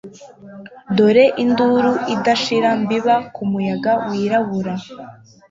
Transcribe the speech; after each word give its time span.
Dore 0.95 1.25
induru 1.43 1.91
idashira 2.15 2.69
mbiba 2.81 3.15
kumuyaga 3.35 3.93
wirabura 4.09 4.73